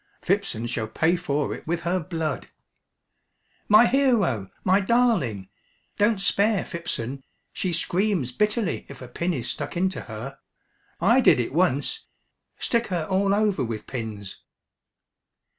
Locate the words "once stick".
11.53-12.87